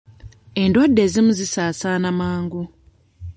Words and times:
Endwadde 0.61 1.01
ezimu 1.07 1.31
zisaasaana 1.39 2.09
mangu. 2.19 2.63